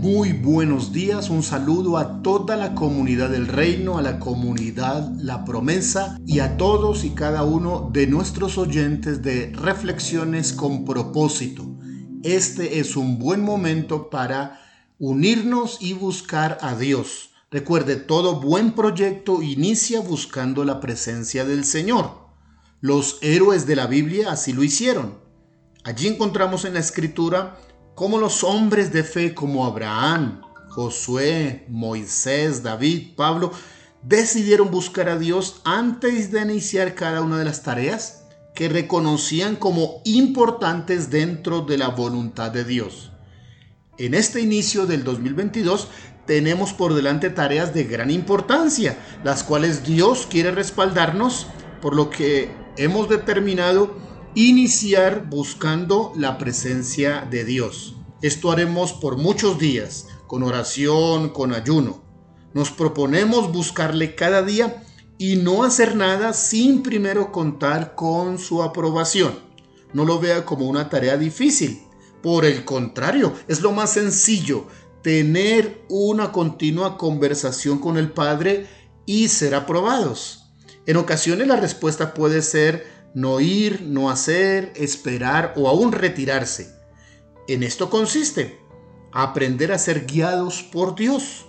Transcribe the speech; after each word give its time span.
Muy 0.00 0.32
buenos 0.32 0.92
días, 0.92 1.30
un 1.30 1.42
saludo 1.42 1.96
a 1.96 2.20
toda 2.20 2.54
la 2.54 2.74
comunidad 2.74 3.30
del 3.30 3.48
reino, 3.48 3.96
a 3.96 4.02
la 4.02 4.18
comunidad 4.18 5.10
La 5.16 5.46
Promesa 5.46 6.20
y 6.26 6.40
a 6.40 6.58
todos 6.58 7.02
y 7.02 7.14
cada 7.14 7.44
uno 7.44 7.88
de 7.94 8.06
nuestros 8.06 8.58
oyentes 8.58 9.22
de 9.22 9.52
Reflexiones 9.54 10.52
con 10.52 10.84
propósito. 10.84 11.64
Este 12.22 12.78
es 12.78 12.94
un 12.94 13.18
buen 13.18 13.40
momento 13.40 14.10
para 14.10 14.60
unirnos 14.98 15.78
y 15.80 15.94
buscar 15.94 16.58
a 16.60 16.76
Dios. 16.76 17.30
Recuerde, 17.50 17.96
todo 17.96 18.38
buen 18.38 18.72
proyecto 18.72 19.40
inicia 19.40 20.00
buscando 20.00 20.64
la 20.64 20.78
presencia 20.78 21.46
del 21.46 21.64
Señor. 21.64 22.10
Los 22.82 23.16
héroes 23.22 23.66
de 23.66 23.76
la 23.76 23.86
Biblia 23.86 24.30
así 24.32 24.52
lo 24.52 24.62
hicieron. 24.62 25.14
Allí 25.84 26.06
encontramos 26.06 26.66
en 26.66 26.74
la 26.74 26.80
escritura 26.80 27.56
cómo 27.96 28.18
los 28.18 28.44
hombres 28.44 28.92
de 28.92 29.02
fe 29.02 29.34
como 29.34 29.64
Abraham, 29.64 30.42
Josué, 30.68 31.64
Moisés, 31.68 32.62
David, 32.62 33.14
Pablo, 33.16 33.50
decidieron 34.02 34.70
buscar 34.70 35.08
a 35.08 35.18
Dios 35.18 35.62
antes 35.64 36.30
de 36.30 36.42
iniciar 36.42 36.94
cada 36.94 37.22
una 37.22 37.38
de 37.38 37.46
las 37.46 37.62
tareas 37.62 38.24
que 38.54 38.68
reconocían 38.68 39.56
como 39.56 40.02
importantes 40.04 41.10
dentro 41.10 41.62
de 41.62 41.78
la 41.78 41.88
voluntad 41.88 42.50
de 42.50 42.64
Dios. 42.64 43.12
En 43.96 44.12
este 44.12 44.42
inicio 44.42 44.86
del 44.86 45.02
2022 45.02 45.88
tenemos 46.26 46.74
por 46.74 46.92
delante 46.92 47.30
tareas 47.30 47.72
de 47.72 47.84
gran 47.84 48.10
importancia, 48.10 48.98
las 49.24 49.42
cuales 49.42 49.84
Dios 49.84 50.26
quiere 50.28 50.50
respaldarnos, 50.50 51.46
por 51.80 51.96
lo 51.96 52.10
que 52.10 52.50
hemos 52.76 53.08
determinado 53.08 53.96
iniciar 54.36 55.30
buscando 55.30 56.12
la 56.14 56.36
presencia 56.36 57.26
de 57.30 57.42
Dios. 57.46 57.96
Esto 58.20 58.52
haremos 58.52 58.92
por 58.92 59.16
muchos 59.16 59.58
días, 59.58 60.08
con 60.26 60.42
oración, 60.42 61.30
con 61.30 61.54
ayuno. 61.54 62.02
Nos 62.52 62.70
proponemos 62.70 63.50
buscarle 63.50 64.14
cada 64.14 64.42
día 64.42 64.84
y 65.16 65.36
no 65.36 65.64
hacer 65.64 65.96
nada 65.96 66.34
sin 66.34 66.82
primero 66.82 67.32
contar 67.32 67.94
con 67.94 68.38
su 68.38 68.62
aprobación. 68.62 69.38
No 69.94 70.04
lo 70.04 70.20
vea 70.20 70.44
como 70.44 70.66
una 70.66 70.90
tarea 70.90 71.16
difícil. 71.16 71.82
Por 72.22 72.44
el 72.44 72.66
contrario, 72.66 73.32
es 73.48 73.62
lo 73.62 73.72
más 73.72 73.94
sencillo, 73.94 74.66
tener 75.02 75.82
una 75.88 76.30
continua 76.30 76.98
conversación 76.98 77.78
con 77.78 77.96
el 77.96 78.12
Padre 78.12 78.66
y 79.06 79.28
ser 79.28 79.54
aprobados. 79.54 80.42
En 80.84 80.98
ocasiones 80.98 81.48
la 81.48 81.56
respuesta 81.56 82.12
puede 82.12 82.42
ser 82.42 82.95
no 83.14 83.40
ir, 83.40 83.82
no 83.82 84.10
hacer, 84.10 84.72
esperar 84.76 85.54
o 85.56 85.68
aún 85.68 85.92
retirarse. 85.92 86.74
En 87.48 87.62
esto 87.62 87.90
consiste 87.90 88.60
aprender 89.12 89.72
a 89.72 89.78
ser 89.78 90.06
guiados 90.06 90.62
por 90.62 90.94
Dios. 90.94 91.46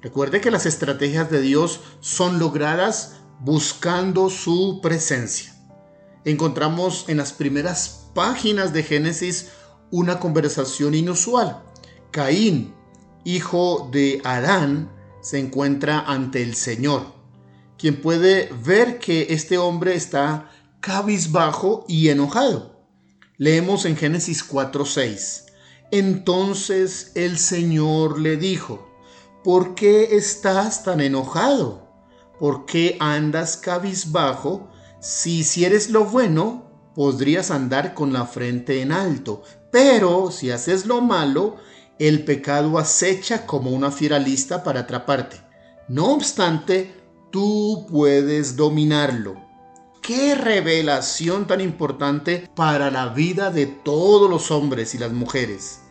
Recuerde 0.00 0.40
que 0.40 0.50
las 0.50 0.64
estrategias 0.64 1.30
de 1.30 1.40
Dios 1.40 1.80
son 2.00 2.38
logradas 2.38 3.16
buscando 3.40 4.30
su 4.30 4.80
presencia. 4.82 5.54
Encontramos 6.24 7.06
en 7.08 7.16
las 7.18 7.32
primeras 7.32 8.06
páginas 8.14 8.72
de 8.72 8.82
Génesis 8.82 9.50
una 9.90 10.20
conversación 10.20 10.94
inusual. 10.94 11.62
Caín, 12.10 12.74
hijo 13.24 13.88
de 13.92 14.20
Adán, 14.24 14.90
se 15.20 15.38
encuentra 15.38 16.00
ante 16.00 16.42
el 16.42 16.54
Señor, 16.54 17.12
quien 17.76 18.00
puede 18.00 18.50
ver 18.64 18.98
que 18.98 19.28
este 19.30 19.58
hombre 19.58 19.94
está 19.94 20.50
cabizbajo 20.80 21.84
y 21.88 22.08
enojado. 22.08 22.86
Leemos 23.36 23.84
en 23.84 23.96
Génesis 23.96 24.42
4:6. 24.42 25.44
Entonces 25.90 27.12
el 27.14 27.38
Señor 27.38 28.18
le 28.18 28.36
dijo, 28.36 28.88
¿por 29.44 29.74
qué 29.74 30.16
estás 30.16 30.82
tan 30.82 31.00
enojado? 31.00 31.88
¿Por 32.38 32.64
qué 32.64 32.96
andas 33.00 33.58
cabizbajo? 33.58 34.70
Si 35.00 35.40
hicieres 35.40 35.90
lo 35.90 36.06
bueno, 36.06 36.70
podrías 36.94 37.50
andar 37.50 37.92
con 37.92 38.12
la 38.12 38.24
frente 38.24 38.80
en 38.80 38.92
alto, 38.92 39.42
pero 39.70 40.30
si 40.30 40.50
haces 40.50 40.86
lo 40.86 41.02
malo, 41.02 41.56
el 41.98 42.24
pecado 42.24 42.78
acecha 42.78 43.46
como 43.46 43.70
una 43.70 43.90
fiera 43.90 44.18
lista 44.18 44.62
para 44.62 44.80
atraparte. 44.80 45.42
No 45.88 46.12
obstante, 46.12 46.94
tú 47.30 47.86
puedes 47.90 48.56
dominarlo 48.56 49.49
Qué 50.12 50.34
revelación 50.34 51.46
tan 51.46 51.60
importante 51.60 52.50
para 52.56 52.90
la 52.90 53.10
vida 53.10 53.52
de 53.52 53.66
todos 53.66 54.28
los 54.28 54.50
hombres 54.50 54.92
y 54.96 54.98
las 54.98 55.12
mujeres. 55.12 55.82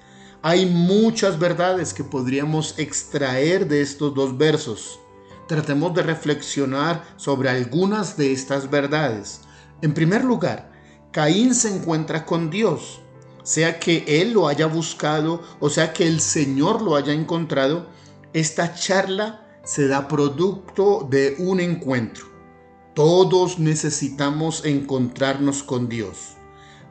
Hay 0.42 0.66
muchas 0.66 1.40
verdades 1.40 1.94
que 1.94 2.04
podríamos 2.04 2.78
extraer 2.78 3.66
de 3.70 3.80
estos 3.82 4.14
dos 4.14 4.38
versos. 4.38 5.00
Tratemos 5.48 5.94
de 5.94 6.04
reflexionar 6.04 7.02
sobre 7.16 7.48
algunas 7.48 8.18
de 8.18 8.34
estas 8.34 8.70
verdades. 8.70 9.40
En 9.82 9.94
primer 9.94 10.26
lugar, 10.26 10.70
Caín 11.14 11.56
se 11.56 11.74
encuentra 11.74 12.26
con 12.26 12.50
Dios. 12.50 13.00
Sea 13.44 13.80
que 13.80 14.04
él 14.06 14.34
lo 14.34 14.50
haya 14.50 14.66
buscado 14.66 15.42
o 15.62 15.70
sea 15.70 15.94
que 15.94 16.06
el 16.06 16.20
Señor 16.20 16.82
lo 16.82 16.98
haya 16.98 17.14
encontrado, 17.14 17.88
esta 18.34 18.76
charla 18.76 19.48
se 19.64 19.88
da 19.88 20.10
producto 20.10 21.08
de 21.10 21.38
un 21.40 21.62
encuentro. 21.62 22.29
Todos 23.00 23.60
necesitamos 23.60 24.66
encontrarnos 24.66 25.64
con 25.64 25.88
Dios. 25.88 26.36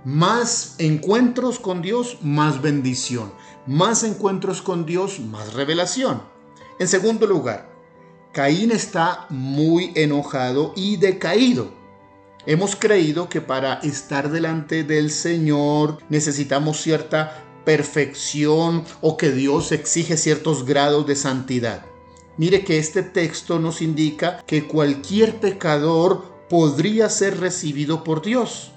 Más 0.06 0.76
encuentros 0.78 1.58
con 1.58 1.82
Dios, 1.82 2.16
más 2.22 2.62
bendición. 2.62 3.30
Más 3.66 4.04
encuentros 4.04 4.62
con 4.62 4.86
Dios, 4.86 5.20
más 5.20 5.52
revelación. 5.52 6.22
En 6.78 6.88
segundo 6.88 7.26
lugar, 7.26 7.68
Caín 8.32 8.70
está 8.70 9.26
muy 9.28 9.92
enojado 9.96 10.72
y 10.76 10.96
decaído. 10.96 11.74
Hemos 12.46 12.74
creído 12.74 13.28
que 13.28 13.42
para 13.42 13.74
estar 13.74 14.30
delante 14.30 14.84
del 14.84 15.10
Señor 15.10 15.98
necesitamos 16.08 16.80
cierta 16.80 17.44
perfección 17.66 18.82
o 19.02 19.18
que 19.18 19.30
Dios 19.30 19.72
exige 19.72 20.16
ciertos 20.16 20.64
grados 20.64 21.06
de 21.06 21.16
santidad. 21.16 21.84
Mire 22.38 22.64
que 22.64 22.78
este 22.78 23.02
texto 23.02 23.58
nos 23.58 23.82
indica 23.82 24.44
que 24.46 24.68
cualquier 24.68 25.40
pecador 25.40 26.46
podría 26.48 27.10
ser 27.10 27.40
recibido 27.40 28.04
por 28.04 28.22
Dios. 28.22 28.70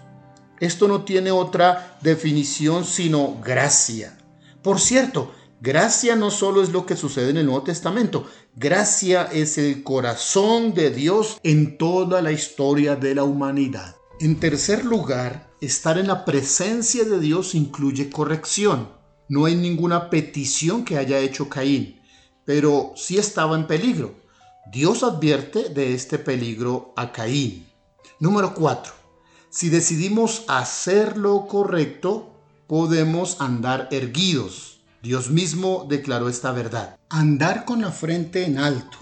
Esto 0.60 0.88
no 0.88 1.04
tiene 1.04 1.30
otra 1.30 2.00
definición 2.02 2.86
sino 2.86 3.40
gracia. 3.40 4.18
Por 4.64 4.80
cierto, 4.80 5.32
gracia 5.62 6.16
no 6.16 6.32
solo 6.32 6.64
es 6.64 6.70
lo 6.72 6.88
que 6.88 6.96
sucede 6.96 7.30
en 7.30 7.38
el 7.38 7.46
Nuevo 7.46 7.62
Testamento, 7.62 8.26
gracia 8.56 9.30
es 9.32 9.60
el 9.60 9.84
corazón 9.84 10.74
de 10.74 10.90
Dios 10.90 11.40
en 11.44 11.78
toda 11.78 12.24
la 12.24 12.32
historia 12.32 12.96
de 12.96 13.14
la 13.14 13.24
humanidad. 13.24 13.96
En 14.20 14.40
tercer 14.40 14.86
lugar, 14.86 15.52
estar 15.62 16.00
en 16.00 16.08
la 16.08 16.26
presencia 16.26 17.04
de 17.04 17.20
Dios 17.20 17.54
incluye 17.54 18.10
corrección. 18.10 18.90
No 19.30 19.46
hay 19.46 19.56
ninguna 19.56 20.10
petición 20.10 20.84
que 20.84 20.98
haya 20.98 21.20
hecho 21.20 21.48
Caín 21.48 22.01
pero 22.54 22.92
sí 22.98 23.18
estaba 23.18 23.56
en 23.56 23.66
peligro. 23.66 24.14
Dios 24.74 25.04
advierte 25.04 25.70
de 25.70 25.94
este 25.94 26.20
peligro 26.20 26.94
a 26.98 27.14
Caín. 27.14 27.66
Número 28.20 28.54
4. 28.54 28.92
Si 29.50 29.70
decidimos 29.70 30.44
hacer 30.50 31.16
lo 31.16 31.48
correcto, 31.48 32.36
podemos 32.68 33.40
andar 33.40 33.88
erguidos. 33.92 34.82
Dios 35.02 35.30
mismo 35.30 35.86
declaró 35.88 36.28
esta 36.28 36.52
verdad. 36.52 37.00
Andar 37.08 37.64
con 37.64 37.80
la 37.80 37.92
frente 37.94 38.44
en 38.44 38.58
alto 38.58 38.98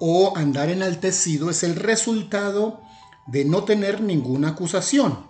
o 0.00 0.36
andar 0.36 0.68
enaltecido 0.68 1.48
es 1.48 1.62
el 1.62 1.76
resultado 1.76 2.80
de 3.28 3.44
no 3.44 3.62
tener 3.62 4.00
ninguna 4.00 4.48
acusación. 4.48 5.26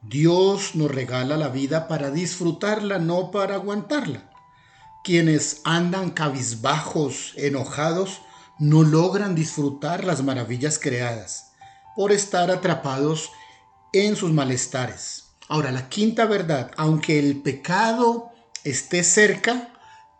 Dios 0.00 0.74
nos 0.74 0.90
regala 0.90 1.36
la 1.36 1.48
vida 1.48 1.88
para 1.88 2.10
disfrutarla, 2.10 2.98
no 2.98 3.30
para 3.30 3.56
aguantarla. 3.56 4.30
Quienes 5.06 5.60
andan 5.62 6.10
cabizbajos, 6.10 7.32
enojados, 7.36 8.22
no 8.58 8.82
logran 8.82 9.36
disfrutar 9.36 10.02
las 10.02 10.24
maravillas 10.24 10.80
creadas 10.80 11.52
por 11.94 12.10
estar 12.10 12.50
atrapados 12.50 13.30
en 13.92 14.16
sus 14.16 14.32
malestares. 14.32 15.26
Ahora, 15.46 15.70
la 15.70 15.88
quinta 15.88 16.26
verdad, 16.26 16.72
aunque 16.76 17.20
el 17.20 17.40
pecado 17.40 18.32
esté 18.64 19.04
cerca, 19.04 19.72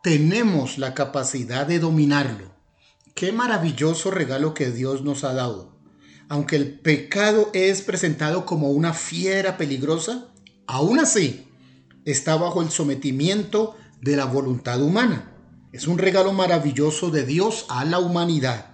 tenemos 0.05 0.79
la 0.79 0.95
capacidad 0.95 1.67
de 1.67 1.81
dominarlo. 1.81 2.55
Qué 3.17 3.33
maravilloso 3.33 4.13
regalo 4.13 4.55
que 4.55 4.71
Dios 4.71 5.03
nos 5.03 5.25
ha 5.25 5.33
dado. 5.33 5.81
Aunque 6.29 6.55
el 6.55 6.79
pecado 6.79 7.51
es 7.55 7.83
presentado 7.83 8.47
como 8.47 8.71
una 8.71 8.95
fiera 8.95 9.57
peligrosa, 9.57 10.29
aún 10.69 11.01
así 11.01 11.49
está 12.05 12.37
bajo 12.37 12.63
el 12.63 12.71
sometimiento 12.71 13.75
de 14.01 14.17
la 14.17 14.25
voluntad 14.25 14.83
humana. 14.83 15.33
Es 15.73 15.87
un 15.87 15.99
regalo 15.99 16.33
maravilloso 16.33 17.11
de 17.11 17.27
Dios 17.27 17.67
a 17.69 17.85
la 17.85 17.99
humanidad. 17.99 18.67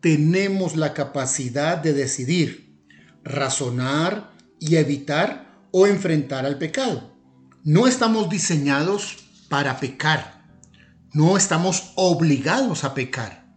Tenemos 0.00 0.76
la 0.76 0.94
capacidad 0.94 1.78
de 1.78 1.92
decidir, 1.92 2.78
razonar 3.24 4.32
y 4.58 4.76
evitar 4.76 5.66
o 5.72 5.86
enfrentar 5.86 6.46
al 6.46 6.58
pecado. 6.58 7.14
No 7.62 7.86
estamos 7.86 8.30
diseñados 8.30 9.18
para 9.48 9.78
pecar. 9.80 10.46
No 11.12 11.36
estamos 11.36 11.92
obligados 11.96 12.84
a 12.84 12.94
pecar. 12.94 13.52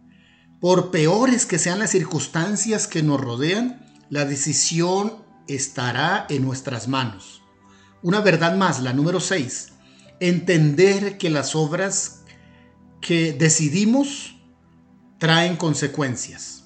Por 0.60 0.90
peores 0.90 1.46
que 1.46 1.58
sean 1.58 1.78
las 1.78 1.90
circunstancias 1.90 2.86
que 2.86 3.02
nos 3.02 3.20
rodean, 3.20 3.84
la 4.10 4.24
decisión 4.24 5.24
estará 5.46 6.26
en 6.28 6.44
nuestras 6.44 6.88
manos. 6.88 7.42
Una 8.02 8.20
verdad 8.20 8.56
más, 8.56 8.80
la 8.80 8.92
número 8.92 9.20
6. 9.20 9.73
Entender 10.26 11.18
que 11.18 11.28
las 11.28 11.54
obras 11.54 12.22
que 13.02 13.34
decidimos 13.34 14.36
traen 15.18 15.56
consecuencias. 15.56 16.64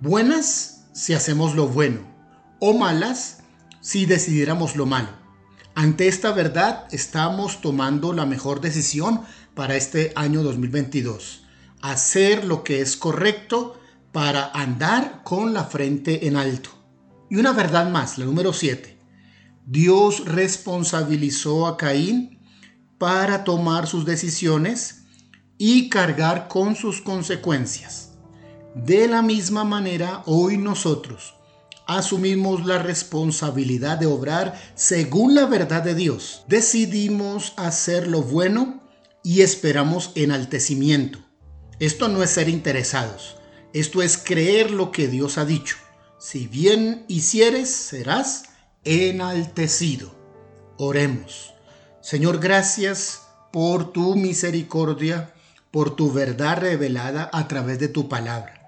Buenas 0.00 0.86
si 0.94 1.12
hacemos 1.12 1.56
lo 1.56 1.66
bueno 1.66 2.02
o 2.60 2.78
malas 2.78 3.38
si 3.80 4.06
decidiéramos 4.06 4.76
lo 4.76 4.86
malo. 4.86 5.08
Ante 5.74 6.06
esta 6.06 6.30
verdad 6.30 6.86
estamos 6.92 7.60
tomando 7.60 8.12
la 8.12 8.24
mejor 8.24 8.60
decisión 8.60 9.22
para 9.56 9.74
este 9.74 10.12
año 10.14 10.44
2022. 10.44 11.44
Hacer 11.82 12.44
lo 12.44 12.62
que 12.62 12.82
es 12.82 12.96
correcto 12.96 13.80
para 14.12 14.52
andar 14.52 15.24
con 15.24 15.54
la 15.54 15.64
frente 15.64 16.28
en 16.28 16.36
alto. 16.36 16.70
Y 17.30 17.34
una 17.34 17.52
verdad 17.52 17.90
más, 17.90 18.16
la 18.16 18.26
número 18.26 18.52
7. 18.52 18.96
Dios 19.66 20.24
responsabilizó 20.26 21.66
a 21.66 21.76
Caín 21.76 22.35
para 22.98 23.44
tomar 23.44 23.86
sus 23.86 24.04
decisiones 24.04 25.02
y 25.58 25.88
cargar 25.88 26.48
con 26.48 26.76
sus 26.76 27.00
consecuencias. 27.00 28.10
De 28.74 29.08
la 29.08 29.22
misma 29.22 29.64
manera, 29.64 30.22
hoy 30.26 30.58
nosotros 30.58 31.34
asumimos 31.86 32.66
la 32.66 32.78
responsabilidad 32.78 33.96
de 33.98 34.06
obrar 34.06 34.60
según 34.74 35.34
la 35.34 35.46
verdad 35.46 35.82
de 35.82 35.94
Dios. 35.94 36.42
Decidimos 36.48 37.54
hacer 37.56 38.08
lo 38.08 38.22
bueno 38.22 38.82
y 39.22 39.40
esperamos 39.42 40.12
enaltecimiento. 40.14 41.20
Esto 41.78 42.08
no 42.08 42.22
es 42.22 42.30
ser 42.30 42.48
interesados, 42.48 43.36
esto 43.72 44.02
es 44.02 44.18
creer 44.18 44.70
lo 44.70 44.90
que 44.90 45.08
Dios 45.08 45.38
ha 45.38 45.44
dicho. 45.44 45.76
Si 46.18 46.46
bien 46.46 47.04
hicieres, 47.08 47.70
serás 47.70 48.44
enaltecido. 48.84 50.14
Oremos. 50.78 51.55
Señor, 52.06 52.38
gracias 52.38 53.22
por 53.50 53.90
tu 53.90 54.14
misericordia, 54.14 55.34
por 55.72 55.96
tu 55.96 56.12
verdad 56.12 56.58
revelada 56.58 57.28
a 57.32 57.48
través 57.48 57.80
de 57.80 57.88
tu 57.88 58.08
palabra. 58.08 58.62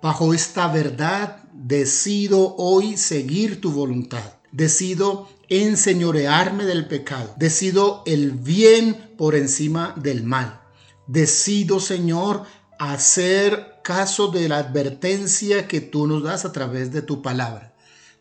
Bajo 0.00 0.32
esta 0.32 0.68
verdad 0.68 1.42
decido 1.52 2.54
hoy 2.56 2.96
seguir 2.96 3.60
tu 3.60 3.72
voluntad. 3.72 4.24
Decido 4.52 5.28
enseñorearme 5.50 6.64
del 6.64 6.88
pecado. 6.88 7.34
Decido 7.36 8.02
el 8.06 8.30
bien 8.30 9.12
por 9.18 9.34
encima 9.34 9.92
del 9.98 10.24
mal. 10.24 10.62
Decido, 11.06 11.80
Señor, 11.80 12.44
hacer 12.78 13.80
caso 13.84 14.28
de 14.28 14.48
la 14.48 14.56
advertencia 14.56 15.68
que 15.68 15.82
tú 15.82 16.06
nos 16.06 16.22
das 16.22 16.46
a 16.46 16.52
través 16.52 16.90
de 16.90 17.02
tu 17.02 17.20
palabra. 17.20 17.74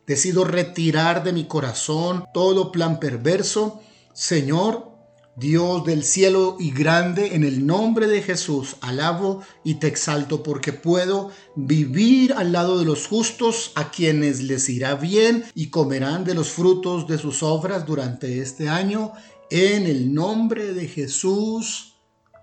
Decido 0.06 0.44
retirar 0.44 1.24
de 1.24 1.32
mi 1.32 1.46
corazón 1.46 2.26
todo 2.34 2.74
plan 2.74 3.00
perverso. 3.00 3.82
Señor, 4.18 4.94
Dios 5.36 5.86
del 5.86 6.04
cielo 6.04 6.58
y 6.60 6.72
grande, 6.72 7.36
en 7.36 7.44
el 7.44 7.68
nombre 7.68 8.08
de 8.08 8.24
Jesús, 8.24 8.78
alabo 8.82 9.44
y 9.64 9.76
te 9.76 9.86
exalto 9.86 10.42
porque 10.42 10.74
puedo 10.74 11.30
vivir 11.56 12.34
al 12.34 12.52
lado 12.52 12.80
de 12.80 12.86
los 12.86 13.06
justos, 13.06 13.74
a 13.76 13.92
quienes 13.92 14.42
les 14.42 14.70
irá 14.70 14.96
bien 14.96 15.46
y 15.54 15.68
comerán 15.70 16.24
de 16.24 16.34
los 16.34 16.50
frutos 16.50 17.06
de 17.06 17.20
sus 17.20 17.44
obras 17.44 17.86
durante 17.86 18.42
este 18.42 18.70
año. 18.70 19.12
En 19.52 19.86
el 19.86 20.12
nombre 20.12 20.74
de 20.74 20.88
Jesús. 20.88 21.94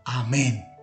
Amén. 0.04 0.73